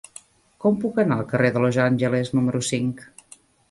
Com 0.65 0.79
puc 0.85 0.97
anar 1.03 1.19
al 1.19 1.29
carrer 1.35 1.53
de 1.59 1.63
Los 1.67 1.81
Angeles 1.87 2.35
número 2.41 2.67
cinc? 2.75 3.09